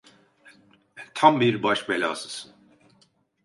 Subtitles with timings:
[1.13, 2.55] Tam bir baş belasısın.